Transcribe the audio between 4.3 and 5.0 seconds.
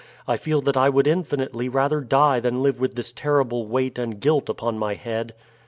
upon my